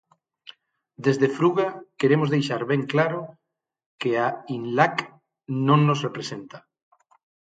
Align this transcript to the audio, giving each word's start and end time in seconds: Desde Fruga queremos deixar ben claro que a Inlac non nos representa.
Desde 1.05 1.27
Fruga 1.37 1.67
queremos 1.99 2.29
deixar 2.35 2.61
ben 2.71 2.81
claro 2.93 3.19
que 4.01 4.11
a 4.25 4.27
Inlac 4.57 4.97
non 5.67 5.79
nos 5.87 5.99
representa. 6.07 6.57